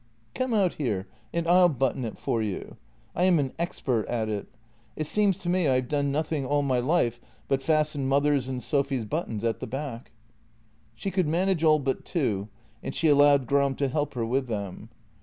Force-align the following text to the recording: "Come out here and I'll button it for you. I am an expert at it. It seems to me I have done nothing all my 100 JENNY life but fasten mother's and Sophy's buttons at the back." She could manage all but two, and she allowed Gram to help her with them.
"Come 0.33 0.51
out 0.51 0.73
here 0.81 1.05
and 1.31 1.45
I'll 1.45 1.69
button 1.69 2.03
it 2.05 2.17
for 2.17 2.41
you. 2.41 2.77
I 3.15 3.25
am 3.25 3.37
an 3.37 3.53
expert 3.59 4.07
at 4.07 4.29
it. 4.29 4.47
It 4.95 5.05
seems 5.05 5.37
to 5.37 5.47
me 5.47 5.67
I 5.67 5.75
have 5.75 5.87
done 5.89 6.11
nothing 6.11 6.43
all 6.43 6.63
my 6.63 6.79
100 6.79 6.79
JENNY 6.79 6.87
life 6.91 7.21
but 7.47 7.61
fasten 7.61 8.07
mother's 8.07 8.47
and 8.47 8.63
Sophy's 8.63 9.05
buttons 9.05 9.43
at 9.43 9.59
the 9.59 9.67
back." 9.67 10.09
She 10.95 11.11
could 11.11 11.27
manage 11.27 11.63
all 11.63 11.77
but 11.77 12.03
two, 12.03 12.47
and 12.81 12.95
she 12.95 13.09
allowed 13.09 13.45
Gram 13.45 13.75
to 13.75 13.89
help 13.89 14.15
her 14.15 14.25
with 14.25 14.47
them. 14.47 14.89